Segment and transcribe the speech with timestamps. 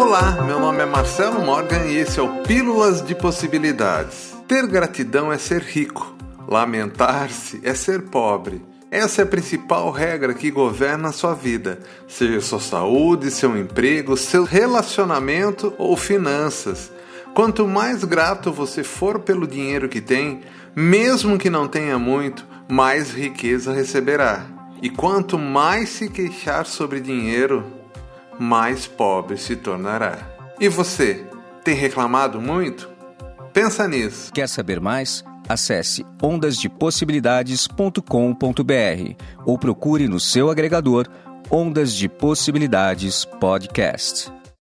[0.00, 4.32] Olá, meu nome é Marcelo Morgan e esse é o Pílulas de Possibilidades.
[4.46, 6.14] Ter gratidão é ser rico,
[6.46, 8.62] lamentar-se é ser pobre.
[8.92, 14.16] Essa é a principal regra que governa a sua vida, seja sua saúde, seu emprego,
[14.16, 16.92] seu relacionamento ou finanças.
[17.34, 20.42] Quanto mais grato você for pelo dinheiro que tem,
[20.76, 24.46] mesmo que não tenha muito, mais riqueza receberá.
[24.80, 27.64] E quanto mais se queixar sobre dinheiro,
[28.38, 30.18] mais pobre se tornará.
[30.60, 31.26] E você,
[31.64, 32.88] tem reclamado muito?
[33.52, 34.32] Pensa nisso.
[34.32, 35.24] Quer saber mais?
[35.48, 39.14] Acesse ondasdepossibilidades.com.br
[39.46, 41.06] ou procure no seu agregador
[41.50, 44.37] Ondas de Possibilidades Podcast.